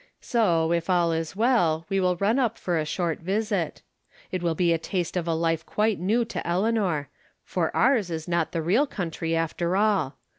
So, 0.19 0.71
if 0.71 0.89
all 0.89 1.11
is 1.11 1.35
well, 1.35 1.85
we 1.87 1.99
will 1.99 2.15
run 2.15 2.39
up 2.39 2.57
for 2.57 2.79
a 2.79 2.85
short 2.85 3.19
visit. 3.19 3.83
It 4.31 4.41
will 4.41 4.55
be 4.55 4.73
a 4.73 4.79
taste 4.79 5.15
of 5.15 5.27
a 5.27 5.35
life 5.35 5.63
quite 5.63 5.99
new 5.99 6.25
to 6.25 6.47
Eleanor, 6.47 7.09
for 7.43 7.69
ours 7.75 8.09
is 8.09 8.27
not 8.27 8.51
the 8.51 8.63
real 8.63 8.87
country 8.87 9.35
after 9.35 9.77
all. 9.77 10.17